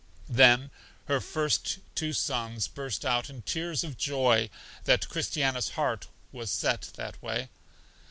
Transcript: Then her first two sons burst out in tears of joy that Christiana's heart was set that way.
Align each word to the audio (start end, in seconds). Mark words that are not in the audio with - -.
Then 0.31 0.71
her 1.05 1.21
first 1.21 1.77
two 1.93 2.11
sons 2.11 2.67
burst 2.67 3.05
out 3.05 3.29
in 3.29 3.43
tears 3.43 3.83
of 3.83 3.99
joy 3.99 4.49
that 4.85 5.07
Christiana's 5.07 5.69
heart 5.77 6.07
was 6.31 6.49
set 6.49 6.89
that 6.95 7.21
way. 7.21 7.49